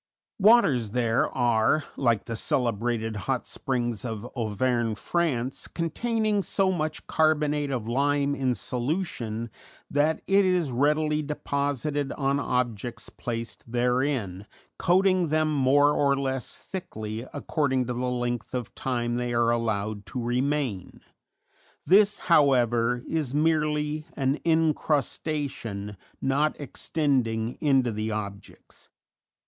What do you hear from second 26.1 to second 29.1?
not extending into the objects.